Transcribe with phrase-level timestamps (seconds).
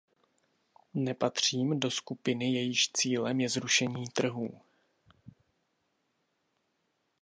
[0.93, 4.61] Nepatřím do skupiny, jejímž cílem je zrušení trhů.